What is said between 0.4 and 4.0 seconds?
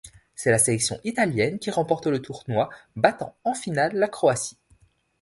la sélection italienne qui remporte le tournoi, battant en finale